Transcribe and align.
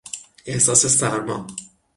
احساس 0.45 0.85
سرما 0.85 1.47